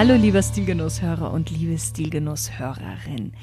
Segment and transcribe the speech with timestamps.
[0.00, 3.34] Hallo lieber Stilgenusshörer und liebe Stilgenusshörerin.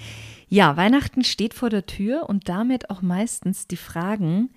[0.50, 4.50] Ja, Weihnachten steht vor der Tür und damit auch meistens die Fragen,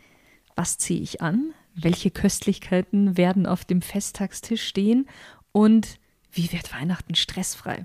[0.56, 1.52] was ziehe ich an?
[1.74, 5.10] Welche Köstlichkeiten werden auf dem Festtagstisch stehen?
[5.52, 5.98] Und
[6.32, 7.84] wie wird Weihnachten stressfrei?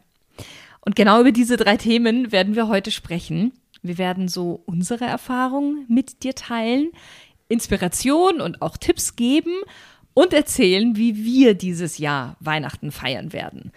[0.79, 3.51] Und genau über diese drei Themen werden wir heute sprechen.
[3.81, 6.89] Wir werden so unsere Erfahrungen mit dir teilen,
[7.49, 9.51] Inspiration und auch Tipps geben
[10.13, 13.73] und erzählen, wie wir dieses Jahr Weihnachten feiern werden.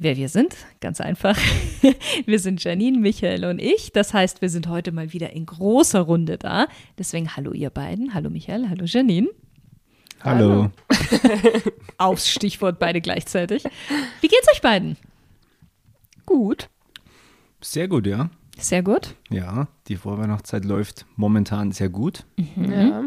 [0.00, 0.54] Wer wir sind?
[0.80, 1.36] Ganz einfach.
[2.26, 3.92] Wir sind Janine, Michael und ich.
[3.92, 6.66] Das heißt, wir sind heute mal wieder in großer Runde da.
[6.98, 8.14] Deswegen hallo ihr beiden.
[8.14, 9.28] Hallo Michael, hallo Janine.
[10.22, 10.70] Hallo.
[11.98, 13.64] Aufs Stichwort beide gleichzeitig.
[14.20, 14.96] Wie geht's euch beiden?
[16.26, 16.68] Gut.
[17.60, 18.30] Sehr gut, ja.
[18.58, 19.14] Sehr gut.
[19.30, 22.24] Ja, die Vorweihnachtszeit läuft momentan sehr gut.
[22.36, 22.72] Mhm.
[22.72, 23.04] Ja.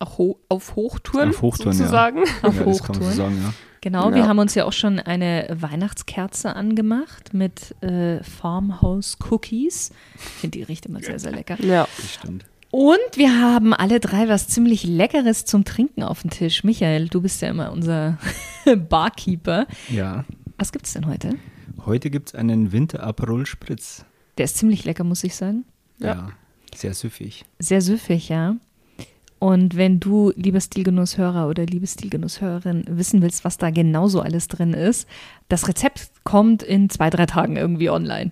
[0.00, 1.78] Auch ho auf Hochtouren, Auf Hochtouren, ja.
[1.78, 2.22] sozusagen.
[2.42, 3.14] Auf ja, das kann man so Hochtouren.
[3.14, 3.52] sagen, ja.
[3.86, 4.16] Genau, Ja.
[4.16, 9.92] wir haben uns ja auch schon eine Weihnachtskerze angemacht mit äh, Farmhouse Cookies.
[10.16, 11.56] Ich finde, die riecht immer sehr, sehr lecker.
[11.62, 11.86] Ja.
[11.96, 12.46] Das stimmt.
[12.72, 16.64] Und wir haben alle drei was ziemlich Leckeres zum Trinken auf dem Tisch.
[16.64, 18.18] Michael, du bist ja immer unser
[18.88, 19.68] Barkeeper.
[19.88, 20.24] Ja.
[20.58, 21.36] Was gibt's denn heute?
[21.84, 24.04] Heute gibt es einen Winter-Aperol Spritz.
[24.36, 25.64] Der ist ziemlich lecker, muss ich sagen.
[26.00, 26.06] Ja.
[26.08, 26.28] Ja.
[26.74, 27.44] Sehr süffig.
[27.60, 28.56] Sehr süffig, ja.
[29.38, 34.72] Und wenn du, lieber Stilgenusshörer oder liebe Stilgenusshörerin, wissen willst, was da genauso alles drin
[34.72, 35.06] ist,
[35.48, 38.30] das Rezept kommt in zwei, drei Tagen irgendwie online.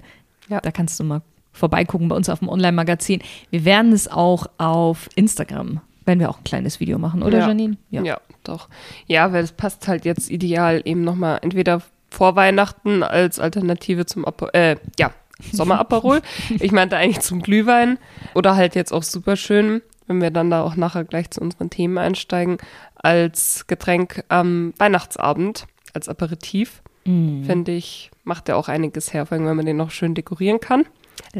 [0.48, 0.60] Ja.
[0.60, 1.20] Da kannst du mal
[1.52, 3.20] vorbeigucken bei uns auf dem Online-Magazin.
[3.50, 7.48] Wir werden es auch auf Instagram, wenn wir auch ein kleines Video machen, oder Ja.
[7.48, 7.76] Janine?
[7.90, 8.18] ja.
[8.42, 8.68] doch.
[9.06, 14.24] Ja, weil es passt halt jetzt ideal eben nochmal entweder vor Weihnachten als Alternative zum
[14.24, 15.12] Apo äh, ja,
[15.52, 16.22] Sommeraperol.
[16.60, 17.98] ich meinte eigentlich zum Glühwein.
[18.34, 21.70] Oder halt jetzt auch super schön, wenn wir dann da auch nachher gleich zu unseren
[21.70, 22.58] Themen einsteigen,
[22.94, 26.82] als Getränk am Weihnachtsabend, als Aperitif.
[27.04, 27.44] Mhm.
[27.44, 30.60] Finde ich, macht ja auch einiges her, vor allem wenn man den noch schön dekorieren
[30.60, 30.84] kann.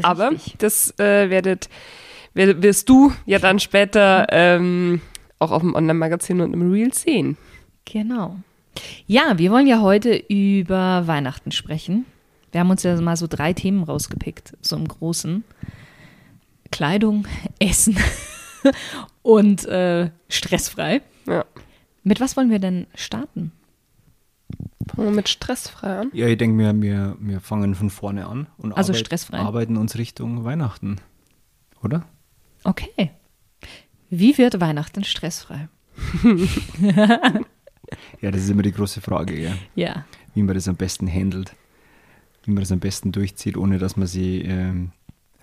[0.03, 0.55] Aber Richtig.
[0.59, 1.69] das äh, werdet,
[2.33, 5.01] wer- wirst du ja dann später ähm,
[5.39, 7.37] auch auf dem Online-Magazin und im Reel sehen.
[7.85, 8.37] Genau.
[9.07, 12.05] Ja, wir wollen ja heute über Weihnachten sprechen.
[12.51, 15.43] Wir haben uns ja mal so drei Themen rausgepickt, so im Großen.
[16.71, 17.27] Kleidung,
[17.59, 17.97] Essen
[19.21, 21.01] und äh, stressfrei.
[21.27, 21.45] Ja.
[22.03, 23.51] Mit was wollen wir denn starten?
[24.93, 26.09] Fangen wir mit stressfrei an.
[26.13, 29.37] Ja, ich denke, wir, wir, wir fangen von vorne an und Also arbeit- stressfrei.
[29.39, 30.97] arbeiten uns Richtung Weihnachten.
[31.81, 32.05] Oder?
[32.63, 33.11] Okay.
[34.11, 35.67] Wie wird Weihnachten stressfrei?
[38.21, 39.53] Ja, das ist immer die große Frage, gell?
[39.75, 40.05] Ja.
[40.33, 41.53] wie man das am besten handelt.
[42.43, 44.91] Wie man das am besten durchzieht, ohne dass man sie ähm,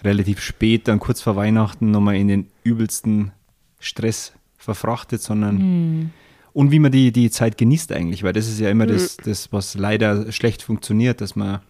[0.05, 3.33] relativ spät, dann kurz vor Weihnachten, nochmal in den übelsten
[3.79, 6.11] Stress verfrachtet, sondern Hm.
[6.53, 9.53] und wie man die, die Zeit genießt eigentlich, weil das ist ja immer das, das,
[9.53, 11.61] was leider schlecht funktioniert, dass man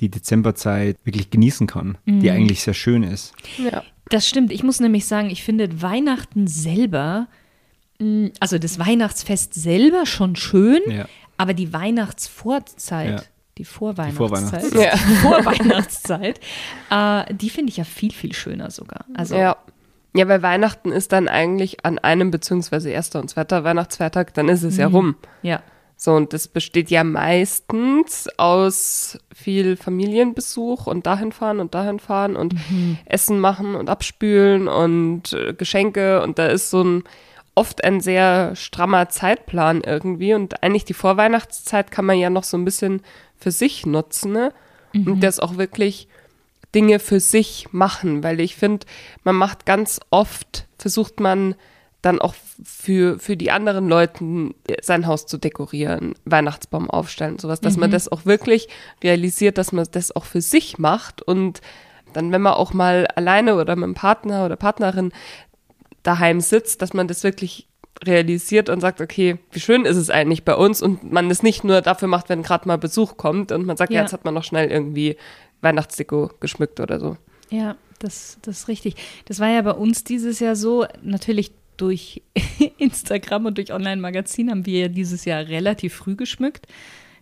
[0.00, 3.32] die Dezemberzeit wirklich genießen kann, die eigentlich sehr schön ist.
[3.58, 3.82] Ja.
[4.10, 4.52] Das stimmt.
[4.52, 7.26] Ich muss nämlich sagen, ich finde Weihnachten selber,
[7.98, 11.08] mh, also das Weihnachtsfest selber schon schön, Ja.
[11.38, 13.22] aber die Weihnachtsvorzeit, Ja.
[13.58, 14.74] Die Vorweihnachtszeit, Vorweihnachtszeit.
[14.74, 14.96] Ja.
[14.96, 16.40] die Vorweihnachtszeit,
[16.90, 19.04] äh, die finde ich ja viel, viel schöner sogar.
[19.14, 19.56] Also, ja.
[20.14, 24.62] Ja, weil Weihnachten ist dann eigentlich an einem, beziehungsweise erster und zweiter Weihnachtsfeiertag, dann ist
[24.62, 25.16] es ja rum.
[25.42, 25.60] ja.
[25.98, 32.36] So, und das besteht ja meistens aus viel Familienbesuch und dahin fahren und dahin fahren
[32.36, 32.54] und
[33.06, 37.04] Essen machen und abspülen und äh, Geschenke und da ist so ein
[37.56, 42.56] oft ein sehr strammer Zeitplan irgendwie und eigentlich die Vorweihnachtszeit kann man ja noch so
[42.56, 43.02] ein bisschen
[43.36, 44.52] für sich nutzen ne?
[44.94, 46.06] und das auch wirklich
[46.74, 48.86] Dinge für sich machen, weil ich finde,
[49.24, 51.54] man macht ganz oft, versucht man
[52.02, 57.78] dann auch für, für die anderen Leuten sein Haus zu dekorieren, Weihnachtsbaum aufstellen sowas, dass
[57.78, 58.68] man das auch wirklich
[59.02, 61.62] realisiert, dass man das auch für sich macht und
[62.12, 65.12] dann, wenn man auch mal alleine oder mit einem Partner oder Partnerin
[66.06, 67.68] daheim sitzt, dass man das wirklich
[68.04, 71.64] realisiert und sagt, okay, wie schön ist es eigentlich bei uns und man es nicht
[71.64, 73.96] nur dafür macht, wenn gerade mal Besuch kommt und man sagt, ja.
[73.96, 74.02] Ja.
[74.02, 75.16] jetzt hat man noch schnell irgendwie
[75.62, 77.16] Weihnachtsdeko geschmückt oder so.
[77.50, 78.96] Ja, das, das ist richtig.
[79.24, 82.22] Das war ja bei uns dieses Jahr so, natürlich durch
[82.78, 86.66] Instagram und durch Online-Magazin haben wir ja dieses Jahr relativ früh geschmückt.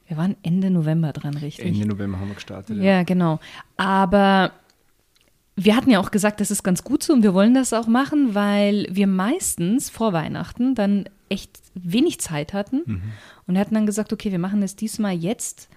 [0.07, 1.65] Wir waren Ende November dran, richtig?
[1.65, 2.77] Ende November haben wir gestartet.
[2.83, 3.41] Ja, genau.
[3.77, 4.53] Aber
[5.57, 7.87] wir hatten ja auch gesagt, das ist ganz gut so und wir wollen das auch
[7.87, 13.03] machen, weil wir meistens vor Weihnachten dann echt wenig Zeit hatten Mhm.
[13.47, 15.69] und hatten dann gesagt, okay, wir machen das diesmal jetzt,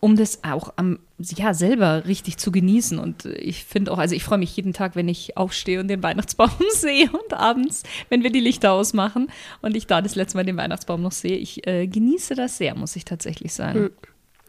[0.00, 2.98] um das auch am, ja, selber richtig zu genießen.
[3.00, 6.02] Und ich finde auch, also ich freue mich jeden Tag, wenn ich aufstehe und den
[6.04, 9.28] Weihnachtsbaum sehe und abends, wenn wir die Lichter ausmachen
[9.60, 11.36] und ich da das letzte Mal den Weihnachtsbaum noch sehe.
[11.36, 13.90] Ich äh, genieße das sehr, muss ich tatsächlich sagen.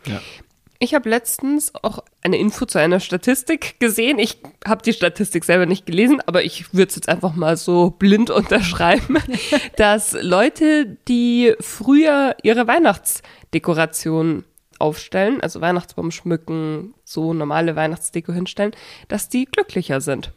[0.06, 0.22] Ja.
[0.82, 4.18] Ich habe letztens auch eine Info zu einer Statistik gesehen.
[4.18, 7.90] Ich habe die Statistik selber nicht gelesen, aber ich würde es jetzt einfach mal so
[7.92, 9.18] blind unterschreiben,
[9.76, 14.46] dass Leute, die früher ihre Weihnachtsdekoration
[14.78, 18.72] aufstellen, also Weihnachtsbaum schmücken, so normale Weihnachtsdeko hinstellen,
[19.10, 20.32] dass die glücklicher sind.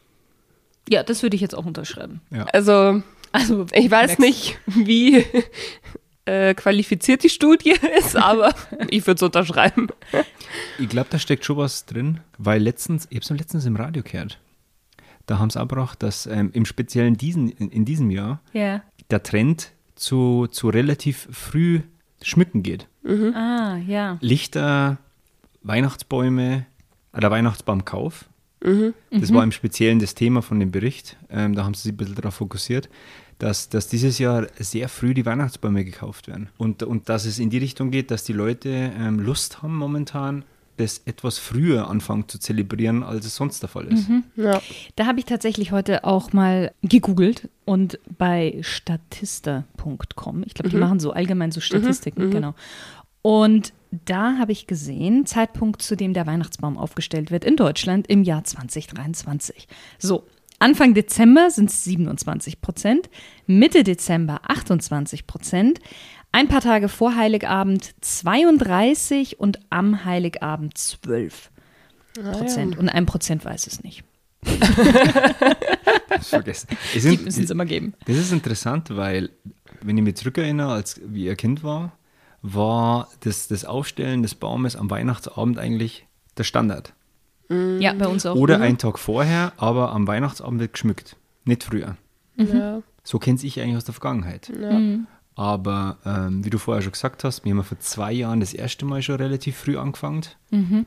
[0.88, 2.20] Ja, das würde ich jetzt auch unterschreiben.
[2.52, 5.24] Also Also ich weiß merkst- nicht, wie
[6.24, 8.54] äh, qualifiziert die Studie ist, aber
[8.90, 9.88] ich würde es unterschreiben.
[10.78, 14.02] Ich glaube, da steckt schon was drin, weil letztens, ich habe es letztens im Radio
[14.02, 14.38] gehört,
[15.26, 18.82] da haben sie auch gebracht, dass ähm, im Speziellen diesen, in, in diesem Jahr Ja.
[19.10, 21.80] der Trend zu, zu relativ früh
[22.22, 22.86] schmücken geht.
[23.34, 24.18] Ah, ja.
[24.20, 24.98] Lichter,
[25.62, 26.66] Weihnachtsbäume,
[27.12, 28.26] äh, der Weihnachtsbaumkauf.
[29.10, 31.16] Das war im Speziellen das Thema von dem Bericht.
[31.30, 32.88] Ähm, da haben sie sich ein bisschen darauf fokussiert,
[33.42, 36.48] dass, dass dieses Jahr sehr früh die Weihnachtsbäume gekauft werden.
[36.58, 40.44] Und, und dass es in die Richtung geht, dass die Leute ähm, Lust haben momentan,
[40.76, 44.08] das etwas früher anfangen zu zelebrieren, als es sonst der Fall ist.
[44.36, 44.62] Ja.
[44.94, 51.00] Da habe ich tatsächlich heute auch mal gegoogelt und bei statista.com, ich glaube, die machen
[51.00, 52.54] so allgemein so Statistiken, genau.
[53.22, 53.72] Und
[54.04, 58.44] da habe ich gesehen, Zeitpunkt, zu dem der Weihnachtsbaum aufgestellt wird in Deutschland im Jahr
[58.44, 59.66] 2023.
[59.98, 60.24] So,
[60.62, 63.10] Anfang Dezember sind es 27 Prozent,
[63.48, 65.80] Mitte Dezember 28 Prozent,
[66.30, 71.50] ein paar Tage vor Heiligabend 32 und am Heiligabend 12
[72.14, 72.78] Prozent.
[72.78, 74.04] Und ein Prozent weiß es nicht.
[76.08, 76.68] Das vergessen.
[76.70, 77.94] Es Die sind, müssen es immer geben.
[78.06, 79.30] Das ist interessant, weil,
[79.80, 81.98] wenn ich mich zurückerinnere, als wie ihr Kind war,
[82.40, 86.06] war das, das Aufstellen des Baumes am Weihnachtsabend eigentlich
[86.38, 86.94] der Standard.
[87.80, 88.34] Ja, bei uns auch.
[88.36, 91.16] Oder einen Tag vorher, aber am Weihnachtsabend wird geschmückt.
[91.44, 91.96] Nicht früher.
[92.36, 92.82] Ja.
[93.04, 94.50] So kenne ich eigentlich aus der Vergangenheit.
[94.60, 94.80] Ja.
[95.34, 98.84] Aber ähm, wie du vorher schon gesagt hast, wir haben vor zwei Jahren das erste
[98.84, 100.22] Mal schon relativ früh angefangen.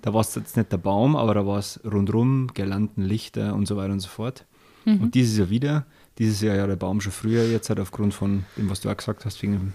[0.03, 3.65] Da war es jetzt nicht der Baum, aber da war es rundrum, Girlanden, Lichter und
[3.67, 4.45] so weiter und so fort.
[4.85, 5.85] Und dieses Jahr wieder.
[6.19, 8.95] Dieses Jahr ja der Baum schon früher, jetzt halt aufgrund von dem, was du auch
[8.95, 9.73] gesagt hast, wegen dem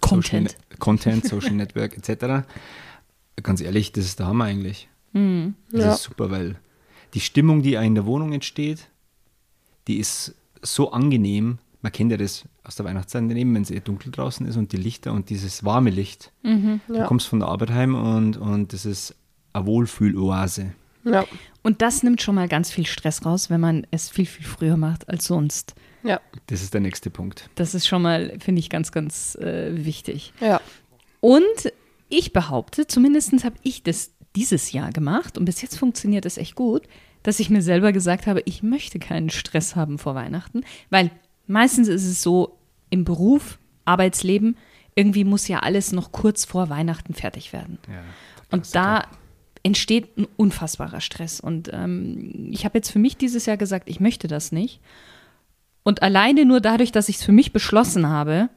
[0.00, 0.50] Content.
[0.50, 2.46] Social, Ne- Content, Social Network etc.
[3.42, 4.88] Ganz ehrlich, das ist der Hammer eigentlich.
[5.12, 5.94] Das Ja.
[5.94, 6.56] ist super, weil
[7.14, 8.88] die Stimmung, die in der Wohnung entsteht,
[9.88, 11.58] die ist so angenehm.
[11.82, 14.72] Man kennt ja das aus der Weihnachtszeit daneben, wenn es eher dunkel draußen ist und
[14.72, 16.32] die Lichter und dieses warme Licht.
[16.42, 17.04] Du Ja.
[17.06, 19.14] kommst von der Arbeit heim und, und das ist
[19.52, 20.72] eine Wohlfühloase.
[21.04, 21.24] Ja.
[21.62, 24.76] Und das nimmt schon mal ganz viel Stress raus, wenn man es viel, viel früher
[24.76, 25.74] macht als sonst.
[26.02, 26.20] Ja.
[26.48, 27.48] Das ist der nächste Punkt.
[27.54, 30.32] Das ist schon mal, finde ich, ganz, ganz äh, wichtig.
[30.40, 30.60] Ja.
[31.20, 31.72] Und
[32.08, 36.54] ich behaupte, zumindest habe ich das dieses Jahr gemacht und bis jetzt funktioniert es echt
[36.54, 36.82] gut,
[37.22, 41.10] dass ich mir selber gesagt habe, ich möchte keinen Stress haben vor Weihnachten, weil
[41.46, 42.58] meistens ist es so
[42.90, 44.56] im Beruf, Arbeitsleben,
[44.94, 47.78] irgendwie muss ja alles noch kurz vor Weihnachten fertig werden.
[47.88, 48.02] Ja,
[48.50, 49.04] Und da
[49.62, 51.40] entsteht ein unfassbarer Stress.
[51.40, 54.80] Und ähm, ich habe jetzt für mich dieses Jahr gesagt, ich möchte das nicht.
[55.82, 58.48] Und alleine nur dadurch, dass ich es für mich beschlossen habe,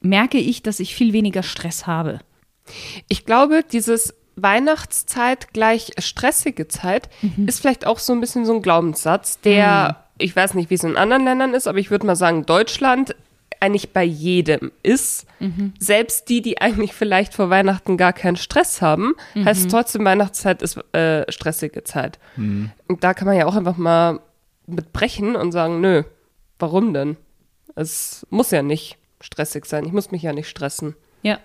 [0.00, 2.20] merke ich, dass ich viel weniger Stress habe.
[3.08, 7.08] Ich glaube, dieses Weihnachtszeit gleich stressige Zeit
[7.46, 10.84] ist vielleicht auch so ein bisschen so ein Glaubenssatz, der, ich weiß nicht, wie es
[10.84, 13.14] in anderen Ländern ist, aber ich würde mal sagen, Deutschland
[13.60, 15.26] eigentlich bei jedem ist.
[15.78, 20.76] Selbst die, die eigentlich vielleicht vor Weihnachten gar keinen Stress haben, heißt trotzdem, Weihnachtszeit ist
[20.94, 22.18] äh, stressige Zeit.
[22.36, 24.20] Und da kann man ja auch einfach mal
[24.66, 26.02] mitbrechen und sagen, nö,
[26.58, 27.16] warum denn?
[27.74, 29.84] Es muss ja nicht stressig sein.
[29.84, 30.94] Ich muss mich ja nicht stressen.
[31.22, 31.38] Ja.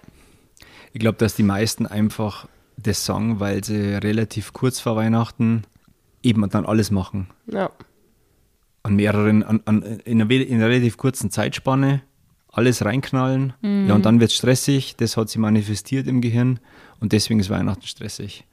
[0.92, 2.48] Ich glaube, dass die meisten einfach
[2.82, 5.64] das sagen, weil sie relativ kurz vor Weihnachten
[6.24, 7.28] eben dann alles machen.
[7.48, 7.72] Ja.
[8.84, 12.02] An mehreren, an, an, in, einer, in einer relativ kurzen Zeitspanne
[12.52, 13.54] alles reinknallen.
[13.62, 14.96] Ja, und dann wird es stressig.
[14.98, 16.60] Das hat sich manifestiert im Gehirn
[17.00, 18.46] und deswegen ist Weihnachten stressig.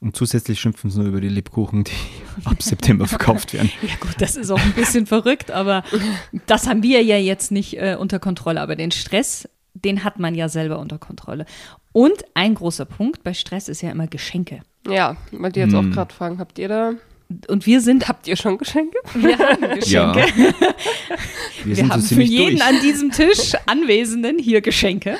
[0.00, 1.92] Und zusätzlich schimpfen sie nur über die Lebkuchen, die
[2.44, 3.70] ab September verkauft werden.
[3.82, 5.84] Ja gut, das ist auch ein bisschen verrückt, aber
[6.46, 8.60] das haben wir ja jetzt nicht äh, unter Kontrolle.
[8.60, 9.48] Aber den Stress,
[9.84, 11.46] den hat man ja selber unter Kontrolle.
[11.92, 14.60] Und ein großer Punkt bei Stress ist ja immer Geschenke.
[14.86, 16.92] Ja, wollte ich jetzt auch gerade fragen, habt ihr da,
[17.48, 18.96] Und wir sind, habt ihr schon Geschenke?
[19.14, 19.88] wir haben Geschenke.
[19.90, 20.14] Ja.
[21.64, 22.68] Wir, Wir sind haben so für jeden durch.
[22.68, 25.18] an diesem Tisch Anwesenden hier Geschenke.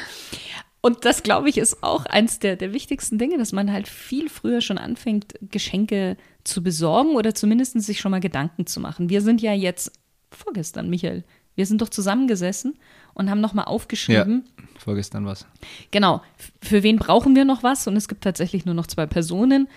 [0.81, 4.29] Und das, glaube ich, ist auch eins der, der wichtigsten Dinge, dass man halt viel
[4.29, 9.11] früher schon anfängt, Geschenke zu besorgen oder zumindest sich schon mal Gedanken zu machen.
[9.11, 9.91] Wir sind ja jetzt
[10.31, 11.25] vorgestern, Michael,
[11.57, 12.79] wir sind doch zusammengesessen
[13.19, 14.45] und haben nochmal aufgeschrieben.
[14.47, 15.47] Ja, vorgestern was.
[15.91, 16.23] Genau,
[16.63, 17.87] für wen brauchen wir noch was?
[17.87, 19.69] Und es gibt tatsächlich nur noch zwei Personen,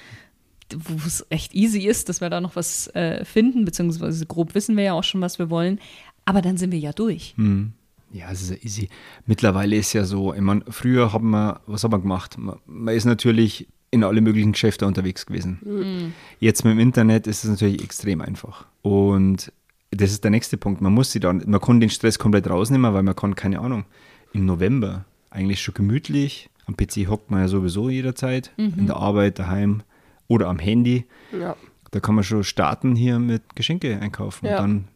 [0.73, 4.77] wo es echt easy ist, dass wir da noch was äh, finden, beziehungsweise grob wissen
[4.77, 5.79] wir ja auch schon, was wir wollen.
[6.23, 7.33] Aber dann sind wir ja durch.
[7.35, 7.73] Hm.
[8.13, 8.89] Ja, es ist ja easy.
[9.25, 12.37] Mittlerweile ist ja so, ich meine, früher haben wir, was haben wir gemacht?
[12.37, 15.59] Man, man ist natürlich in alle möglichen Geschäfte unterwegs gewesen.
[15.63, 16.13] Mhm.
[16.39, 18.65] Jetzt mit dem Internet ist es natürlich extrem einfach.
[18.81, 19.51] Und
[19.91, 20.81] das ist der nächste Punkt.
[20.81, 23.85] Man muss sie dann, man kann den Stress komplett rausnehmen, weil man kann, keine Ahnung,
[24.33, 28.73] im November eigentlich schon gemütlich, am PC hockt man ja sowieso jederzeit, mhm.
[28.77, 29.83] in der Arbeit, daheim
[30.27, 31.05] oder am Handy.
[31.37, 31.55] Ja.
[31.91, 34.45] Da kann man schon starten hier mit Geschenke einkaufen.
[34.45, 34.57] Ja.
[34.57, 34.87] Und dann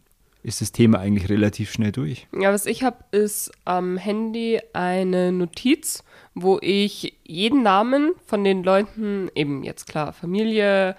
[0.44, 2.28] ist das Thema eigentlich relativ schnell durch.
[2.40, 6.04] Ja, was ich habe, ist am Handy eine Notiz,
[6.36, 10.96] wo ich jeden Namen von den Leuten, eben jetzt klar, Familie,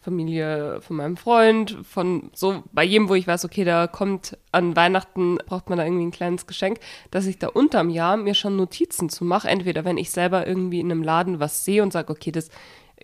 [0.00, 4.76] Familie von meinem Freund, von so bei jedem, wo ich weiß, okay, da kommt an
[4.76, 6.78] Weihnachten, braucht man da irgendwie ein kleines Geschenk,
[7.10, 9.48] dass ich da unterm Jahr mir schon Notizen zu mache.
[9.48, 12.50] Entweder wenn ich selber irgendwie in einem Laden was sehe und sage, okay, das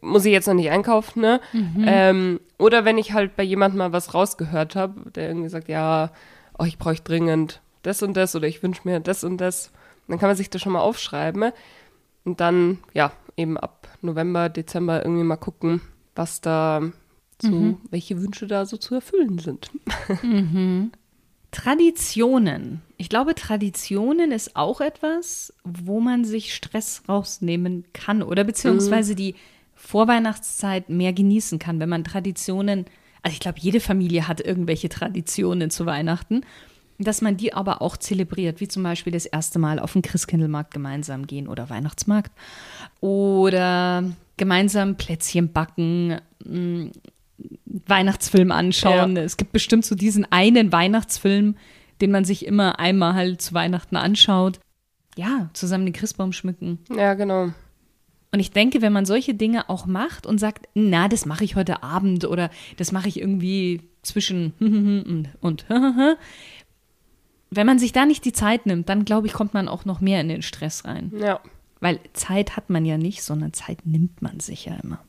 [0.02, 1.40] muss ich jetzt noch nicht einkaufen, ne?
[1.52, 1.84] Mhm.
[1.86, 6.10] Ähm, oder wenn ich halt bei jemandem mal was rausgehört habe, der irgendwie sagt, ja,
[6.58, 9.72] oh, ich brauche dringend das und das oder ich wünsche mir das und das,
[10.08, 11.52] dann kann man sich das schon mal aufschreiben
[12.24, 15.80] und dann, ja, eben ab November, Dezember irgendwie mal gucken,
[16.14, 16.82] was da
[17.40, 17.78] so, mhm.
[17.90, 19.70] welche Wünsche da so zu erfüllen sind.
[20.22, 20.92] Mhm.
[21.50, 22.82] Traditionen.
[22.96, 29.16] Ich glaube, Traditionen ist auch etwas, wo man sich Stress rausnehmen kann oder beziehungsweise mhm.
[29.16, 29.34] die
[29.74, 32.86] Vorweihnachtszeit mehr genießen kann, wenn man Traditionen,
[33.22, 36.42] also ich glaube, jede Familie hat irgendwelche Traditionen zu Weihnachten,
[36.98, 40.72] dass man die aber auch zelebriert, wie zum Beispiel das erste Mal auf den Christkindlmarkt
[40.72, 42.32] gemeinsam gehen oder Weihnachtsmarkt
[43.00, 44.04] oder
[44.36, 46.86] gemeinsam Plätzchen backen, mm,
[47.86, 49.16] Weihnachtsfilm anschauen.
[49.16, 49.22] Ja.
[49.22, 51.56] Es gibt bestimmt so diesen einen Weihnachtsfilm,
[52.00, 54.60] den man sich immer einmal halt zu Weihnachten anschaut.
[55.16, 56.78] Ja, zusammen den Christbaum schmücken.
[56.94, 57.50] Ja, genau.
[58.32, 61.54] Und ich denke, wenn man solche Dinge auch macht und sagt, na, das mache ich
[61.54, 64.54] heute Abend oder das mache ich irgendwie zwischen
[65.40, 65.66] und
[67.56, 70.00] wenn man sich da nicht die Zeit nimmt, dann glaube ich, kommt man auch noch
[70.00, 71.12] mehr in den Stress rein.
[71.16, 71.40] Ja.
[71.80, 75.04] Weil Zeit hat man ja nicht, sondern Zeit nimmt man sich ja immer.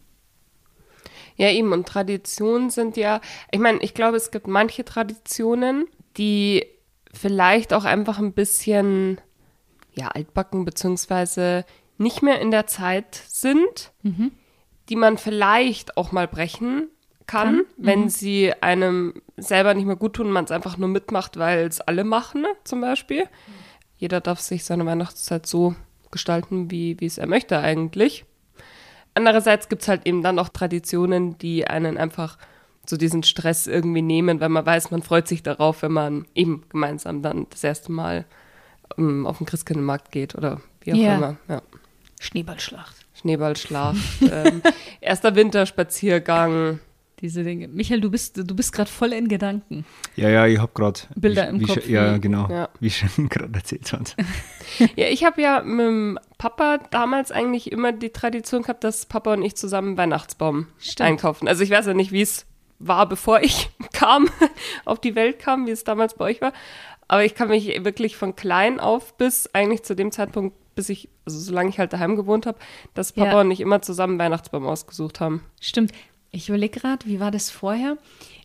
[1.37, 1.73] Ja, eben.
[1.73, 3.21] Und Traditionen sind ja,
[3.51, 5.87] ich meine, ich glaube, es gibt manche Traditionen,
[6.17, 6.65] die
[7.13, 9.19] vielleicht auch einfach ein bisschen,
[9.93, 11.65] ja, altbacken, beziehungsweise
[11.97, 14.31] nicht mehr in der Zeit sind, mhm.
[14.89, 16.89] die man vielleicht auch mal brechen
[17.27, 17.65] kann, kann.
[17.77, 18.10] wenn mhm.
[18.10, 22.03] sie einem selber nicht mehr gut tun, man es einfach nur mitmacht, weil es alle
[22.03, 23.25] machen, ne, zum Beispiel.
[23.98, 25.75] Jeder darf sich seine Weihnachtszeit so
[26.12, 28.25] gestalten, wie, wie es er möchte eigentlich.
[29.13, 32.38] Andererseits gibt es halt eben dann auch Traditionen, die einen einfach
[32.86, 36.63] so diesen Stress irgendwie nehmen, weil man weiß, man freut sich darauf, wenn man eben
[36.70, 38.25] gemeinsam dann das erste Mal
[38.98, 41.15] um, ähm, auf den Christkindlmarkt geht oder wie auch yeah.
[41.15, 41.38] immer.
[41.48, 41.62] Ja.
[42.20, 42.96] Schneeballschlacht.
[43.13, 43.98] Schneeballschlacht.
[44.22, 44.62] ähm,
[45.01, 46.79] erster Winterspaziergang.
[47.22, 47.69] Diese Dinge.
[47.69, 49.86] Michael, du bist, du bist gerade voll in Gedanken.
[50.15, 51.88] Ja, ja, ich habe gerade Bilder im wie, Kopf.
[51.88, 52.50] Ja, genau.
[52.50, 52.69] Ja.
[52.79, 54.15] Wie schon gerade erzählt hat.
[54.95, 59.34] ja, ich habe ja mit dem Papa damals eigentlich immer die Tradition gehabt, dass Papa
[59.34, 61.07] und ich zusammen einen Weihnachtsbaum Stimmt.
[61.07, 61.48] einkaufen.
[61.48, 62.45] Also ich weiß ja nicht, wie es
[62.79, 64.27] war, bevor ich kam,
[64.84, 66.51] auf die Welt kam, wie es damals bei euch war.
[67.07, 71.10] Aber ich kann mich wirklich von klein auf bis eigentlich zu dem Zeitpunkt bis ich,
[71.25, 72.60] also solange ich halt daheim gewohnt habe,
[72.93, 73.41] dass Papa ja.
[73.41, 75.41] und ich immer zusammen Weihnachtsbaum ausgesucht haben.
[75.62, 75.91] Stimmt.
[76.36, 77.98] Ich überlege gerade, wie war das vorher?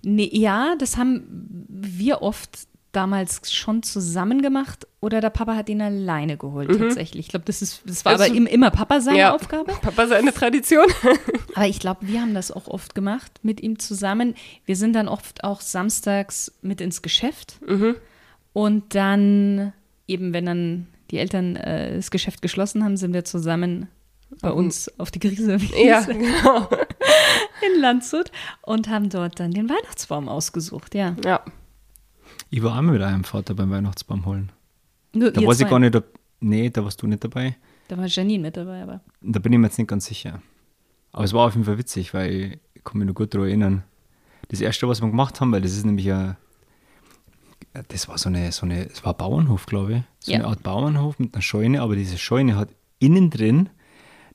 [0.03, 1.25] Nee, ja, das haben
[1.69, 6.79] wir oft damals schon zusammen gemacht oder der Papa hat ihn alleine geholt mhm.
[6.79, 7.27] tatsächlich.
[7.27, 9.73] Ich glaube, das ist das war also, aber immer Papa seine ja, Aufgabe.
[9.81, 10.87] Papa seine Tradition.
[11.55, 14.35] aber ich glaube, wir haben das auch oft gemacht mit ihm zusammen.
[14.67, 17.95] Wir sind dann oft auch samstags mit ins Geschäft mhm.
[18.53, 19.73] und dann
[20.09, 23.89] eben, wenn dann die Eltern äh, das Geschäft geschlossen haben, sind wir zusammen
[24.41, 26.69] bei uns auf die Krise ja, genau.
[27.62, 28.31] In Landshut
[28.62, 31.17] und haben dort dann den Weihnachtsbaum ausgesucht, ja.
[31.25, 31.43] Ja.
[32.50, 34.52] Ich war einmal mit einem Vater beim Weihnachtsbaum holen.
[35.12, 36.05] Nur da weiß ich gar nicht, ob,
[36.40, 37.57] nee, da warst du nicht dabei.
[37.88, 39.00] Da war Janine mit dabei, aber.
[39.21, 40.40] Da bin ich mir jetzt nicht ganz sicher.
[41.12, 43.83] Aber es war auf jeden Fall witzig, weil ich kann mich noch gut daran erinnern.
[44.49, 46.37] Das erste, was wir gemacht haben, weil das ist nämlich ja
[47.88, 50.02] das war so eine, so eine, es war ein Bauernhof, glaube ich.
[50.21, 50.38] So ja.
[50.38, 53.69] eine Art Bauernhof mit einer Scheune, aber diese Scheune hat innen drin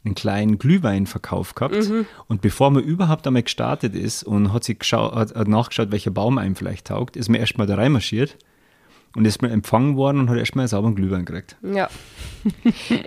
[0.05, 1.89] einen kleinen Glühweinverkauf gehabt.
[1.89, 2.05] Mhm.
[2.27, 6.37] Und bevor man überhaupt einmal gestartet ist und hat sich hat, hat nachgeschaut, welcher Baum
[6.37, 8.37] einem vielleicht taugt, ist man erstmal da reinmarschiert
[9.15, 11.57] und ist mal empfangen worden und hat erstmal einen sauberen Glühwein gekriegt.
[11.61, 11.89] Ja.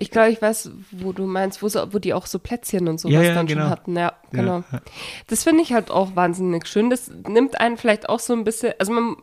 [0.01, 2.99] Ich glaube, ich weiß, wo du meinst, wo, so, wo die auch so Plätzchen und
[2.99, 3.63] sowas Ja, ja, dann genau.
[3.63, 3.97] schon hatten.
[3.97, 4.65] Ja, genau.
[4.73, 4.81] ja.
[5.29, 6.91] Das finde ich halt auch wahnsinnig schön.
[6.91, 9.17] Das nimmt einen vielleicht auch so ein bisschen, also man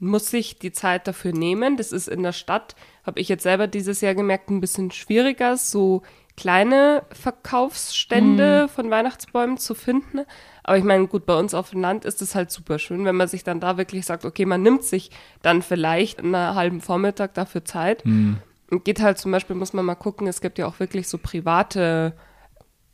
[0.00, 1.76] muss sich die Zeit dafür nehmen.
[1.76, 2.74] Das ist in der Stadt,
[3.04, 6.02] habe ich jetzt selber dieses Jahr gemerkt, ein bisschen schwieriger, so
[6.38, 8.68] kleine Verkaufsstände Mhm.
[8.68, 10.20] von Weihnachtsbäumen zu finden.
[10.62, 13.16] Aber ich meine, gut, bei uns auf dem Land ist es halt super schön, wenn
[13.16, 15.10] man sich dann da wirklich sagt, okay, man nimmt sich
[15.42, 18.04] dann vielleicht in einer halben Vormittag dafür Zeit.
[18.06, 18.38] Mhm.
[18.70, 21.18] Und geht halt zum Beispiel, muss man mal gucken, es gibt ja auch wirklich so
[21.18, 22.12] private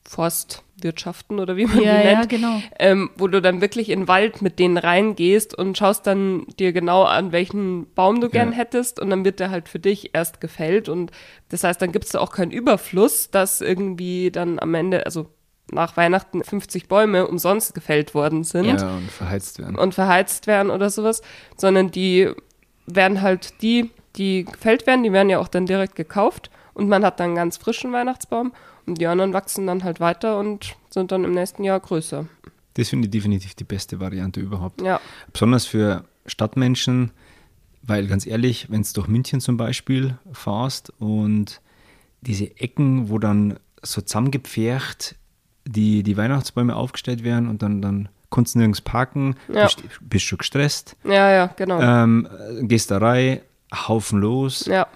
[0.07, 2.63] Forstwirtschaften oder wie man Ja, die ja, nennt, genau.
[2.79, 6.73] ähm, wo du dann wirklich in den Wald mit denen reingehst und schaust dann dir
[6.73, 8.59] genau an, welchen Baum du gern Ja.
[8.59, 11.11] hättest und dann wird der halt für dich erst gefällt und
[11.49, 15.27] das heißt, dann gibt es da auch keinen Überfluss, dass irgendwie dann am Ende, also
[15.73, 19.77] nach Weihnachten 50 Bäume umsonst gefällt worden sind Ja, und verheizt werden.
[19.77, 21.23] und verheizt werden oder sowas,
[21.57, 22.31] sondern die
[22.87, 27.05] werden halt die, die gefällt werden, die werden ja auch dann direkt gekauft und man
[27.05, 28.53] hat dann einen ganz frischen Weihnachtsbaum
[28.87, 32.27] und die anderen wachsen dann halt weiter und sind dann im nächsten Jahr größer.
[32.75, 34.81] Das finde ich definitiv die beste Variante überhaupt.
[34.83, 35.01] Ja,
[35.33, 37.11] Besonders für Stadtmenschen,
[37.83, 41.61] weil ganz ehrlich, wenn du durch München zum Beispiel fahrst und
[42.23, 45.15] diese Ecken, wo dann so zusammengepfercht
[45.67, 49.65] die, die Weihnachtsbäume aufgestellt werden und dann, dann kannst du nirgends parken, Ja.
[49.65, 51.81] bist, bist schon gestresst, ja, ja, genau.
[51.81, 52.29] ähm,
[52.63, 53.41] gehst da rein,
[53.73, 54.67] Haufen los.
[54.67, 54.87] Ja,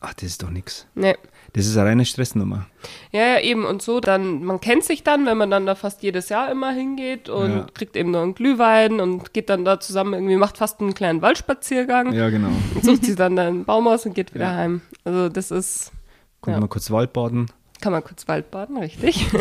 [0.00, 0.86] Ach, das ist doch nichts.
[0.94, 1.14] nee.
[1.54, 2.66] Das ist eine reine Stressnummer.
[3.10, 4.00] Ja, ja, eben und so.
[4.00, 7.50] Dann, man kennt sich dann, wenn man dann da fast jedes Jahr immer hingeht und
[7.50, 7.66] Ja.
[7.74, 11.22] kriegt eben noch einen Glühwein und geht dann da zusammen irgendwie, macht fast einen kleinen
[11.22, 12.50] Waldspaziergang Ja, genau.
[12.74, 14.54] und sucht sich dann einen Baum aus und geht wieder Ja.
[14.56, 14.82] heim.
[15.04, 15.92] Also das ist,
[16.40, 16.60] Kommt Ja.
[16.60, 17.46] mal kurz Waldbaden.
[17.80, 19.26] kann man kurz Waldbaden, richtig?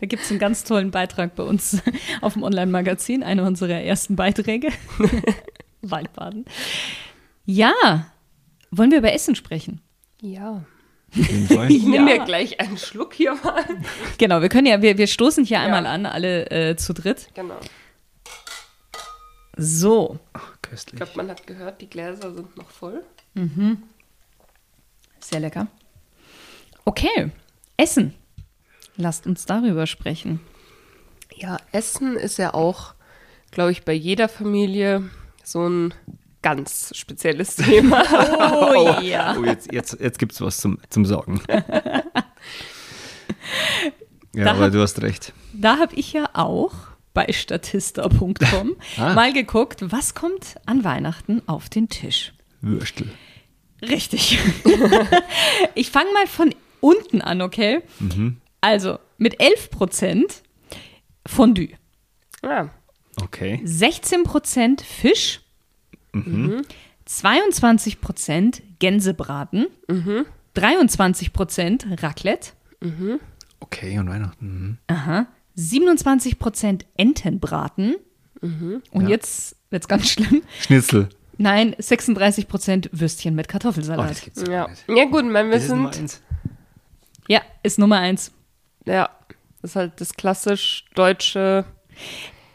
[0.00, 1.80] Da gibt es einen ganz tollen Beitrag bei uns
[2.20, 4.68] auf dem Online-Magazin, einer unserer ersten Beiträge.
[5.82, 6.46] Waldbaden.
[7.44, 7.72] Ja,
[8.70, 9.80] wollen wir über Essen sprechen?
[10.20, 10.64] Ja.
[11.14, 12.18] Ich nehme Ja.
[12.18, 13.64] mir gleich einen Schluck hier mal.
[14.18, 15.92] Genau, wir können ja, wir, wir stoßen hier einmal Ja.
[15.92, 17.28] an, alle äh, zu dritt.
[17.34, 17.58] Genau.
[19.56, 20.96] So, Ich Köstlich.
[21.00, 23.02] glaube, man hat gehört, die Gläser sind noch voll.
[25.20, 25.66] sehr lecker.
[26.84, 27.30] Okay,
[27.76, 28.14] Essen.
[28.96, 30.40] Lasst uns darüber sprechen.
[31.34, 32.94] Ja, Essen ist ja auch,
[33.50, 35.08] glaube ich, bei jeder Familie
[35.44, 35.94] so ein
[36.42, 38.02] ganz spezielles Thema.
[38.52, 39.36] Oh ja.
[39.38, 41.40] Oh, jetzt, jetzt, jetzt gibt es was zum, zum Sagen.
[44.34, 45.32] ja, Da aber hab- du hast recht.
[45.52, 46.72] Da habe ich ja auch
[47.14, 49.14] bei statista.com Ah.
[49.14, 52.32] mal geguckt, was kommt an Weihnachten auf den Tisch.
[52.60, 53.10] Würstel.
[53.82, 54.38] Richtig.
[55.74, 57.80] ich fange mal von unten an, okay?
[58.60, 60.24] Also mit 11%
[61.26, 61.68] Fondue,
[62.42, 62.70] ja.
[63.22, 63.60] Okay.
[63.64, 65.40] 16% Fisch,
[67.06, 69.66] 22% Gänsebraten,
[70.54, 72.52] 23% Raclette,
[73.60, 74.46] Okay, und Weihnachten.
[74.46, 74.78] Mhm.
[74.86, 75.26] aha,
[75.56, 77.96] 27% Entenbraten
[78.40, 79.08] und Ja.
[79.08, 80.42] jetzt wird's ganz schlimm.
[80.60, 81.08] Schnitzel.
[81.38, 84.10] Nein, 36% Würstchen mit Oh, Kartoffelsalat.
[84.10, 84.68] das gibt's Ja.
[84.68, 84.84] nicht.
[84.88, 86.22] ja, gut, mein, eins.
[87.28, 88.32] ja, ist Nummer eins.
[88.86, 89.10] ja,
[89.62, 91.64] das ist halt das klassisch deutsche,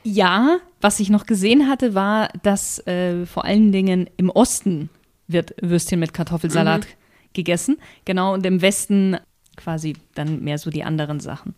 [0.05, 4.89] Ja, was ich noch gesehen hatte, war, dass äh, vor allen Dingen im Osten
[5.27, 6.85] wird Würstchen mit Kartoffelsalat
[7.31, 7.77] gegessen.
[8.05, 9.17] Genau, und im Westen
[9.55, 11.55] quasi dann mehr so die anderen Sachen.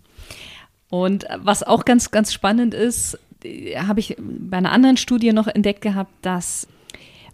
[0.90, 5.34] Und äh, was auch ganz, ganz spannend ist, äh, habe ich bei einer anderen Studie
[5.34, 6.68] noch entdeckt gehabt, dass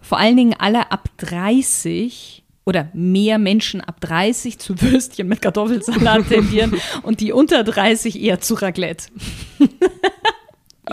[0.02, 6.28] vor allen Dingen alle ab 30 oder mehr Menschen ab 30 zu Würstchen mit Kartoffelsalat
[6.30, 9.08] tendieren und die unter 30 eher zu Raclette.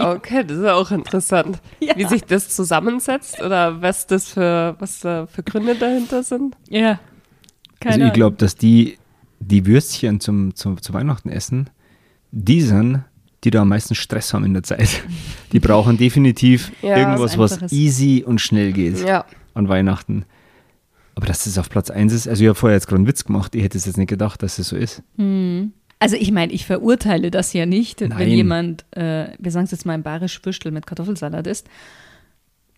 [0.00, 1.94] Okay, das ist ja auch interessant, Ja.
[1.96, 6.56] wie sich das zusammensetzt oder was das für, was da für Gründe dahinter sind.
[6.68, 6.98] Ja.
[7.80, 8.98] Keine Also ich glaube, dass die,
[9.40, 11.70] die Würstchen zum, zum, zu Weihnachten essen,
[12.30, 13.04] die sind,
[13.44, 15.02] die da am meisten Stress haben in der Zeit.
[15.52, 20.24] Die brauchen definitiv Ja, irgendwas, was easy und schnell geht Ja, an Weihnachten.
[21.14, 23.24] Aber dass das auf Platz 1 ist, also ich habe vorher jetzt gerade einen Witz
[23.24, 25.02] gemacht, ich hätte es jetzt nicht gedacht, dass es so ist.
[26.00, 28.28] Also ich meine, ich verurteile das ja nicht, wenn Nein.
[28.28, 31.68] jemand, äh, wir sagen es jetzt mal im bayerisch Würstel mit Kartoffelsalat isst.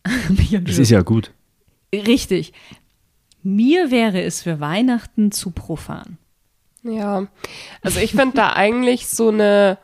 [0.65, 1.31] Das ist ja gut.
[1.95, 2.55] Richtig.
[3.43, 6.17] Mir wäre es für Weihnachten zu profan.
[6.83, 7.27] ja.
[7.83, 9.77] Also ich finde da eigentlich so eine,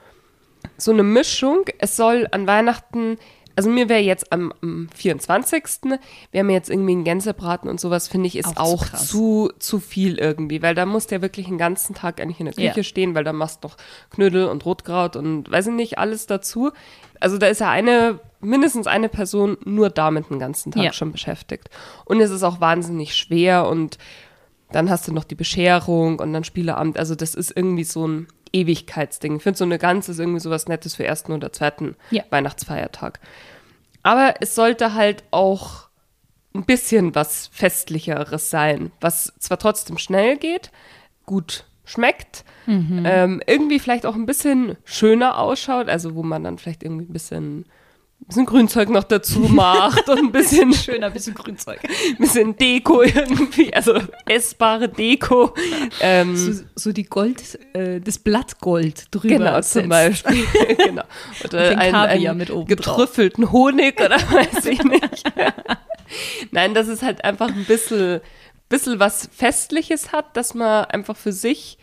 [0.79, 1.65] so eine Mischung.
[1.79, 3.19] Es soll an Weihnachten
[3.57, 5.65] also mir wäre jetzt am, am 24.
[6.31, 9.81] wäre mir jetzt irgendwie ein Gänsebraten und sowas, finde ich, ist Auch auch, zu zu,
[9.81, 12.77] viel irgendwie, weil da musst du ja wirklich den ganzen Tag eigentlich in der Küche
[12.77, 12.83] Ja.
[12.85, 13.77] stehen, weil da machst du noch
[14.11, 16.71] Knödel und Rotkraut und weiß ich nicht, alles dazu.
[17.19, 20.93] Also da ist ja eine, mindestens eine Person nur damit den ganzen Tag Ja.
[20.93, 21.71] schon beschäftigt.
[22.05, 23.97] Und es ist auch wahnsinnig schwer und
[24.73, 26.99] dann hast du noch die Bescherung und dann Spieleabend.
[26.99, 29.37] Also das ist irgendwie so ein Ewigkeitsding.
[29.37, 32.23] Ich finde, so eine Gans ist irgendwie sowas Nettes für ersten oder zweiten Ja.
[32.31, 33.21] Weihnachtsfeiertag.
[34.03, 35.89] Aber es sollte halt auch
[36.55, 40.71] ein bisschen was Festlicheres sein, was zwar trotzdem schnell geht,
[41.27, 46.83] gut schmeckt, ähm, irgendwie vielleicht auch ein bisschen schöner ausschaut, also wo man dann vielleicht
[46.83, 47.67] irgendwie ein bisschen,
[48.21, 51.79] ein bisschen Grünzeug noch dazu macht und ein bisschen Schöner bisschen Grünzeug.
[51.85, 55.55] ein bisschen Deko irgendwie, also essbare Deko.
[56.01, 59.29] Ähm, So, so die Gold, äh, das Blattgold drüber.
[59.39, 59.73] genau, setzt.
[59.75, 60.45] zum Beispiel.
[60.79, 61.05] genau.
[61.45, 65.23] Oder den ein, mit oben getrüffelten Honig oder weiß ich nicht.
[66.51, 68.21] Nein, dass es halt einfach ein bisschen,
[68.69, 71.79] bisschen was Festliches hat, dass man einfach für sich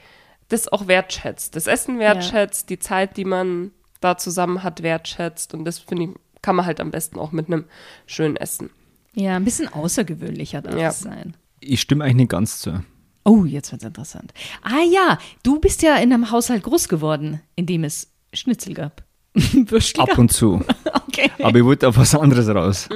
[0.50, 1.56] das auch wertschätzt.
[1.56, 5.54] Das Essen wertschätzt, die Zeit, die man da zusammen hat, wertschätzt.
[5.54, 6.10] Und das finde ich,
[6.43, 7.65] kann man halt am besten auch mit einem
[8.06, 8.69] schönen Essen.
[9.15, 10.89] Ja, ein bisschen außergewöhnlicher darf Ja.
[10.89, 11.34] es sein.
[11.60, 12.84] Ich stimme eigentlich nicht ganz zu.
[13.25, 14.34] Oh, jetzt wird's interessant.
[14.62, 19.03] Ah ja, du bist ja in einem Haushalt groß geworden, in dem es Schnitzel gab.
[19.34, 20.19] Würstel Ab gab.
[20.19, 20.63] und zu.
[21.13, 21.29] Okay.
[21.43, 22.89] Aber ich wollte auf was anderes raus.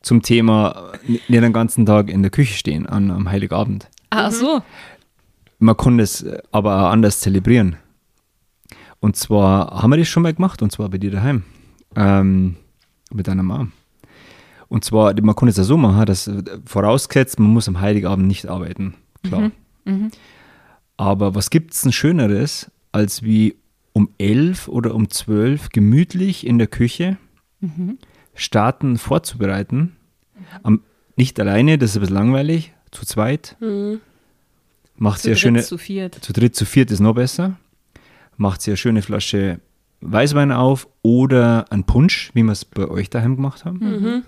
[0.00, 3.90] Zum Thema äh, nicht den ganzen Tag in der Küche stehen an, am Heiligabend.
[4.08, 4.62] Ah, ach so.
[5.58, 7.76] Man kann das äh, aber auch anders zelebrieren.
[9.00, 11.42] Und zwar haben wir das schon mal gemacht, und zwar bei dir daheim.
[11.96, 12.56] Ähm,
[13.12, 13.72] mit deiner Mom.
[14.68, 16.30] Und zwar, man kann es ja so machen, dass
[16.64, 18.94] vorausgesetzt, man muss am Heiligabend nicht arbeiten.
[19.22, 19.52] Klar.
[20.96, 23.56] Aber was gibt es denn Schöneres, als wie
[23.92, 27.16] um elf oder um zwölf gemütlich in der Küche
[28.34, 29.96] starten vorzubereiten?
[30.62, 30.82] Am,
[31.16, 33.56] nicht alleine, das ist ein bisschen langweilig, zu zweit.
[34.96, 36.14] Macht Zu eine dritt, schöne, zu viert.
[36.22, 37.56] zu dritt, zu viert ist noch besser.
[38.36, 39.60] Macht eine schöne Flasche
[40.12, 44.24] Weißwein auf oder einen Punsch, wie wir es bei euch daheim gemacht haben.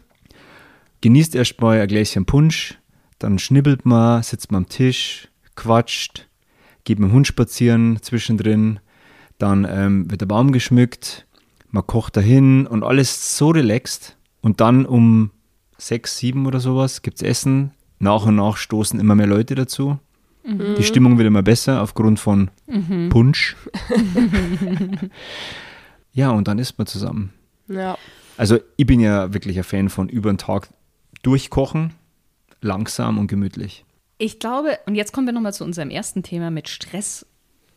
[1.00, 2.78] Genießt erstmal ein Gläschen Punsch,
[3.18, 6.28] dann schnibbelt man, sitzt man am Tisch, quatscht,
[6.84, 8.80] geht mit dem Hund spazieren zwischendrin,
[9.38, 11.26] dann ähm, wird der Baum geschmückt,
[11.70, 14.16] man kocht dahin und alles so relaxed.
[14.40, 15.30] Und dann um
[15.76, 17.72] sechs, sieben oder sowas gibt es Essen.
[17.98, 19.98] Nach und nach stoßen immer mehr Leute dazu.
[20.44, 22.50] Die Stimmung wird immer besser aufgrund von
[23.10, 23.54] Punsch.
[26.18, 27.32] ja, und dann isst man zusammen.
[27.68, 27.96] Ja.
[28.36, 30.68] Also ich bin ja wirklich ein Fan von über den Tag
[31.22, 31.94] durchkochen,
[32.60, 33.84] langsam und gemütlich.
[34.18, 37.24] Ich glaube, und jetzt kommen wir nochmal zu unserem ersten Thema mit Stress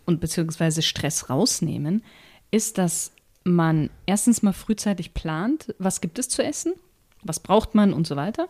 [0.06, 2.04] und beziehungsweise Stress rausnehmen,
[2.50, 3.12] ist, dass
[3.44, 6.74] man erstens mal frühzeitig plant, was gibt es zu essen,
[7.22, 8.48] was braucht man und so weiter.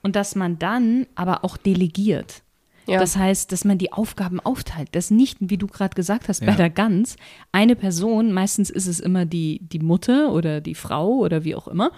[0.00, 2.43] Und dass man dann aber auch delegiert.
[2.86, 2.98] Ja.
[3.00, 4.88] Das heißt, dass man die Aufgaben aufteilt.
[4.92, 6.56] Das nicht, wie du gerade gesagt hast, bei Ja.
[6.56, 7.16] der Gans,
[7.52, 11.66] eine Person, meistens ist es immer die, die Mutter oder die Frau oder wie auch
[11.68, 11.90] immer.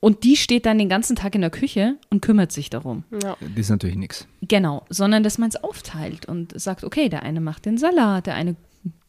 [0.00, 3.04] Und die steht dann den ganzen Tag in der Küche und kümmert sich darum.
[3.22, 3.36] ja.
[3.40, 4.28] Das ist natürlich nichts.
[4.42, 8.34] Genau, sondern dass man es aufteilt und sagt, okay, der eine macht den Salat, der
[8.34, 8.54] eine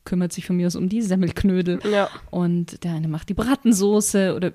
[0.06, 2.10] kümmert sich von mir aus um die Semmelknödel Ja.
[2.32, 4.54] und der eine macht die Bratensoße oder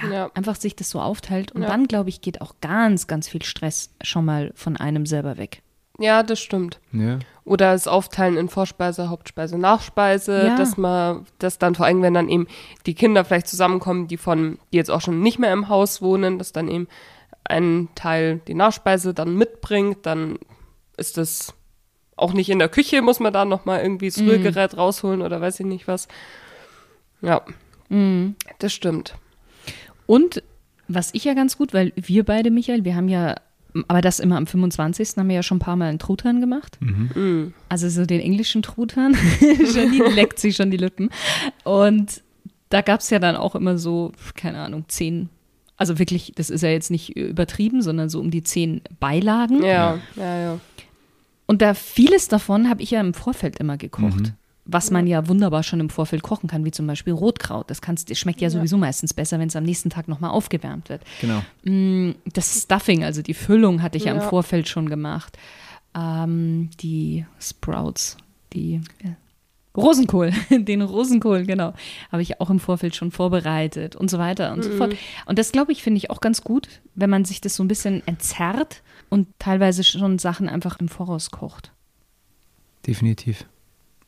[0.00, 0.30] ja, Ja.
[0.34, 1.50] einfach sich das so aufteilt.
[1.52, 1.68] Und Ja.
[1.68, 5.62] dann, glaube ich, geht auch ganz, ganz viel Stress schon mal von einem selber weg.
[5.98, 6.80] Ja, das stimmt.
[6.92, 7.18] Ja.
[7.44, 10.56] Oder das Aufteilen in Vorspeise, Hauptspeise, Nachspeise, Ja.
[10.56, 12.46] dass man, dass dann vor allem, wenn dann eben
[12.86, 16.38] die Kinder vielleicht zusammenkommen, die von, die jetzt auch schon nicht mehr im Haus wohnen,
[16.38, 16.88] dass dann eben
[17.44, 20.38] ein Teil die Nachspeise dann mitbringt, dann
[20.96, 21.54] ist das
[22.16, 25.60] auch nicht in der Küche, muss man da nochmal irgendwie das Rührgerät rausholen oder weiß
[25.60, 26.08] ich nicht was.
[27.20, 27.42] Ja,
[28.58, 29.14] das stimmt.
[30.06, 30.42] Und
[30.88, 33.34] was ich ja ganz gut, weil wir beide, Michael, wir haben ja,
[33.88, 35.16] aber das immer am 25.
[35.16, 36.78] haben wir ja schon ein paar Mal einen Truthahn gemacht.
[37.68, 39.16] Also so den englischen Truthahn.
[39.74, 41.10] Janine leckt sich schon die Lippen.
[41.64, 42.22] Und
[42.68, 45.28] da gab es ja dann auch immer so, keine Ahnung, zehn,
[45.76, 49.62] also wirklich, das ist ja jetzt nicht übertrieben, sondern so um die zehn Beilagen.
[49.64, 50.60] Ja, ja, ja.
[51.46, 54.32] Und da vieles davon habe ich ja im Vorfeld immer gekocht.
[54.66, 57.70] Was man ja wunderbar schon im Vorfeld kochen kann, wie zum Beispiel Rotkraut.
[57.70, 60.88] Das, kannst, das schmeckt ja sowieso meistens besser, wenn es am nächsten Tag nochmal aufgewärmt
[60.88, 61.02] wird.
[61.20, 61.42] Genau.
[61.64, 64.28] Mm, Das Stuffing, also die Füllung, hatte ich ja, im Ja.
[64.28, 65.36] Vorfeld schon gemacht.
[65.94, 68.16] Ähm, die Sprouts,
[68.54, 69.10] die äh,
[69.76, 71.74] Rosenkohl, den Rosenkohl, genau,
[72.10, 74.96] habe ich auch im Vorfeld schon vorbereitet und so weiter und so fort.
[75.26, 77.68] Und das, glaube ich, finde ich auch ganz gut, wenn man sich das so ein
[77.68, 81.72] bisschen entzerrt und teilweise schon Sachen einfach im Voraus kocht.
[82.86, 83.44] Definitiv.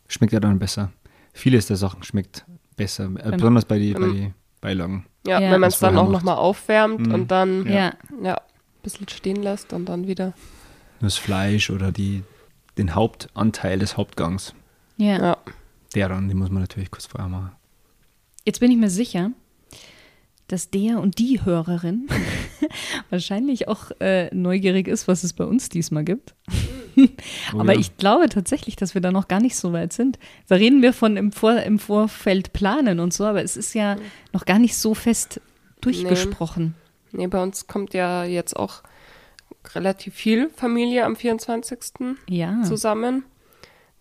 [0.08, 0.92] Schmeckt ja dann besser.
[1.32, 2.44] Vieles der Sachen schmeckt
[2.76, 3.10] besser.
[3.22, 5.06] Äh, besonders bei die, bei die Beilagen.
[5.26, 5.50] Ja, Ja.
[5.52, 7.14] wenn man es dann auch nochmal aufwärmt Mhm.
[7.14, 7.92] und dann Ja.
[8.22, 8.36] ja.
[8.36, 10.26] ein bisschen stehen lässt und dann wieder.
[11.00, 12.22] Nur das Fleisch oder die,
[12.78, 14.54] den Hauptanteil des Hauptgangs.
[14.96, 15.18] ja.
[15.18, 15.36] Ja.
[15.94, 17.52] Deren, die muss man natürlich kurz vorher machen.
[18.44, 19.30] Jetzt bin ich mir sicher,
[20.48, 22.08] dass der und die Hörerin
[23.10, 26.34] wahrscheinlich auch äh, neugierig ist, was es bei uns diesmal gibt.
[27.52, 27.78] Oh Aber ja.
[27.78, 30.18] ich glaube tatsächlich, dass wir da noch gar nicht so weit sind.
[30.48, 33.96] Da reden wir von im, Vor im Vorfeld planen und so, aber es ist ja
[34.32, 35.42] noch gar nicht so fest
[35.82, 36.74] durchgesprochen.
[37.12, 38.82] Nee, bei uns kommt ja jetzt auch
[39.74, 42.16] relativ viel Familie am 24.
[42.30, 42.62] Ja.
[42.62, 43.24] zusammen.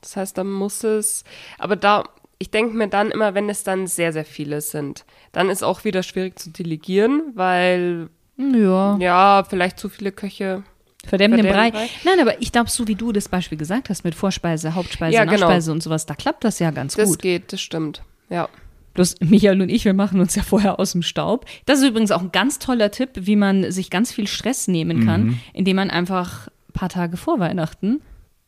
[0.02, 1.24] Das heißt, da muss es,
[1.58, 2.04] aber da,
[2.39, 5.84] ich denke mir dann immer, wenn es dann sehr, sehr viele sind, dann ist auch
[5.84, 8.98] wieder schwierig zu delegieren, weil, Ja.
[8.98, 10.63] ja, vielleicht zu viele Köche.
[11.08, 11.71] Verderben den Brei.
[12.04, 15.24] Nein, aber ich glaube, so wie du das Beispiel gesagt hast, mit Vorspeise, Hauptspeise, Ja,
[15.24, 15.38] genau.
[15.41, 17.19] Nachspeise und sowas, da klappt das ja ganz Das gut.
[17.21, 18.02] geht, das stimmt.
[18.30, 18.50] Ja.
[18.95, 21.45] Bloß Michael und ich, wir machen uns ja vorher aus dem Staub.
[21.65, 25.06] Das ist übrigens auch ein ganz toller Tipp, wie man sich ganz viel Stress nehmen
[25.06, 25.39] kann, Mhm.
[25.54, 28.02] indem man einfach ein paar Tage vor Weihnachten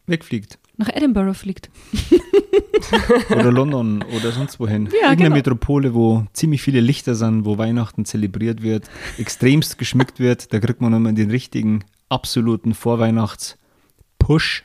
[0.08, 0.58] Wegfliegt.
[0.78, 1.70] nach Edinburgh fliegt.
[3.32, 4.86] Oder London oder sonst wohin.
[4.86, 5.36] Ja, Irgendeine genau.
[5.36, 10.54] Metropole, wo ziemlich viele Lichter sind, wo Weihnachten zelebriert wird, extremst geschmückt wird.
[10.54, 14.64] Da kriegt man nochmal den richtigen, absoluten Vorweihnachts-Push.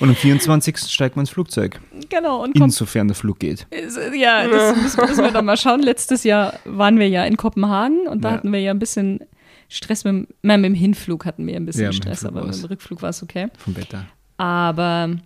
[0.00, 0.76] Und am 24.
[0.78, 3.66] steigt man ins Flugzeug, Genau, und insofern der Flug geht.
[3.70, 5.80] Ist, äh, Ja, das müssen, müssen wir dann mal schauen.
[5.82, 8.34] Letztes Jahr waren wir ja in Kopenhagen und da Ja.
[8.36, 9.20] hatten wir ja ein bisschen
[9.68, 12.54] Stress mit, dem- nein, mit dem Hinflug hatten wir ein bisschen Ja, Stress, aber mit
[12.54, 13.48] dem Rückflug war es okay.
[13.58, 14.06] Vom Wetter.
[14.36, 15.16] Aber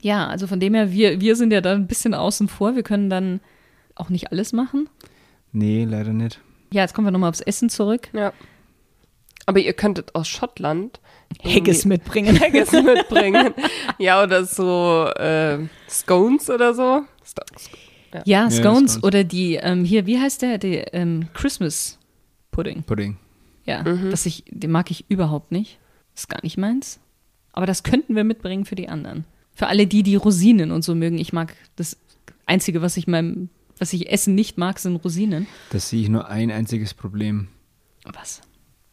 [0.00, 2.76] ja, also von dem her, wir, wir sind ja da ein bisschen außen vor.
[2.76, 3.40] Wir können dann
[3.94, 4.88] auch nicht alles machen.
[5.52, 6.40] Nee, leider nicht.
[6.72, 8.08] Ja, jetzt kommen wir nochmal aufs Essen zurück.
[8.12, 8.32] Ja.
[9.46, 11.00] Aber ihr könntet aus Schottland
[11.42, 12.38] Haggis mitbringen.
[12.40, 13.54] Haggis mitbringen.
[13.98, 17.04] ja, oder so äh, Scones oder so.
[18.12, 19.04] Ja, Ja, Scones Scones.
[19.04, 20.58] oder die, ähm, hier, wie heißt der?
[20.58, 21.98] Der ähm, Christmas
[22.50, 22.82] Pudding.
[22.82, 23.16] Pudding.
[23.66, 25.78] Ja, das ich, den mag ich überhaupt nicht.
[26.14, 27.00] Ist gar nicht meins.
[27.52, 29.24] Aber das könnten wir mitbringen für die anderen.
[29.54, 31.18] Für alle die, die Rosinen und so mögen.
[31.18, 31.96] Ich mag das
[32.46, 33.48] Einzige, was ich meinem,
[33.78, 35.46] was ich essen nicht mag, sind Rosinen.
[35.70, 37.48] Da sehe ich nur ein einziges Problem.
[38.04, 38.40] Was?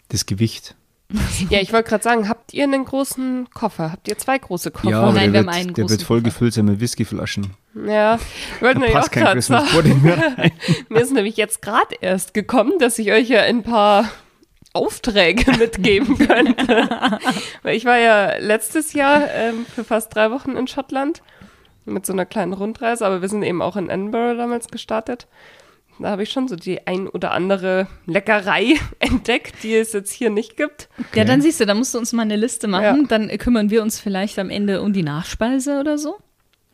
[0.10, 0.76] Das Gewicht.
[1.50, 3.92] Ja, ich wollte gerade sagen, habt ihr einen großen Koffer?
[3.92, 4.90] Habt ihr zwei große Koffer?
[4.90, 6.30] ja, aber Nein, wir haben wird, einen der großen wird voll Koffer.
[6.32, 7.52] gefüllt sein mit Whiskyflaschen.
[7.86, 8.22] Ja, ich
[8.62, 9.76] wollte Da nämlich auch passt kein gerade Christmas sagen.
[9.76, 10.52] Pudding mehr.
[10.90, 14.10] Mir ist nämlich jetzt gerade erst gekommen, dass ich euch ja ein paar
[14.74, 16.90] Aufträge mitgeben könnte.
[17.64, 21.22] Weil ich war ja letztes Jahr ähm, für fast drei Wochen in Schottland
[21.86, 25.28] mit so einer kleinen Rundreise, aber wir sind eben auch in Edinburgh damals gestartet.
[26.00, 30.32] Da habe ich schon so die ein oder andere Leckerei entdeckt, die es jetzt hier
[30.32, 30.90] nicht gibt.
[31.14, 33.02] Ja, dann siehst du, da musst du uns mal eine Liste machen.
[33.02, 33.08] Ja.
[33.08, 36.16] Dann kümmern wir uns vielleicht am Ende um die Nachspeise oder so.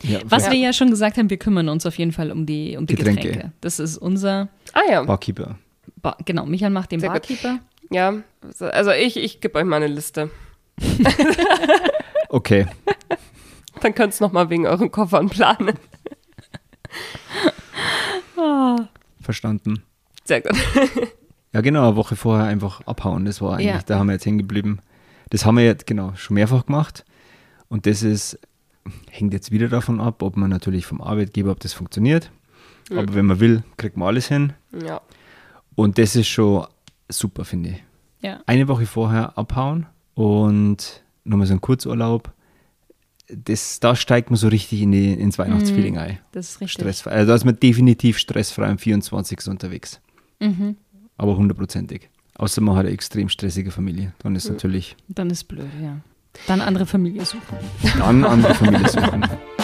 [0.03, 0.51] Ja, Was Ja.
[0.53, 2.95] wir ja schon gesagt haben, wir kümmern uns auf jeden Fall um die, um die
[2.95, 3.23] Getränke.
[3.27, 3.51] Getränke.
[3.59, 5.57] Das ist unser, Ah ja, Barkeeper.
[5.97, 7.27] ba genau, Michael macht den Sehr gut.
[7.89, 8.13] Ja.
[8.60, 10.30] Also ich, ich gebe euch mal eine Liste.
[12.32, 12.67] Okay.
[13.82, 15.73] Dann könnt ihr noch mal wegen euren Koffern planen.
[19.21, 19.84] Verstanden.
[20.25, 20.54] Sehr gut.
[21.52, 23.25] Ja, genau, eine Woche vorher einfach abhauen.
[23.25, 23.82] Das war eigentlich, Ja.
[23.84, 24.78] da haben wir jetzt hängen geblieben.
[25.32, 27.04] Das haben wir jetzt, genau, schon mehrfach gemacht.
[27.69, 28.38] Und das ist,
[29.10, 32.30] hängt jetzt wieder davon ab, ob man natürlich vom Arbeitgeber, ob das funktioniert.
[32.91, 34.54] Aber wenn man will, kriegt man alles hin.
[34.86, 35.02] Ja.
[35.73, 36.67] Und das ist schon
[37.10, 37.84] super, finde ich.
[38.22, 38.41] Ja.
[38.45, 42.34] Eine Woche vorher abhauen und nochmal so ein Kurzurlaub.
[43.28, 46.19] Das, da steigt man so richtig in die, ins Weihnachtsfeeling ein.
[46.32, 46.82] Das ist richtig.
[46.82, 47.12] Stressfrei.
[47.12, 49.48] Also da ist man definitiv stressfrei am 24.
[49.48, 50.02] unterwegs.
[50.39, 50.78] Mhm.
[51.17, 52.10] Aber hundertprozentig.
[52.36, 54.13] Außer man hat eine extrem stressige Familie.
[54.19, 55.98] Dann ist natürlich Dann ist blöd, ja.
[56.48, 57.58] Dann andere Familie suchen.
[57.98, 59.26] dann andere Familie suchen.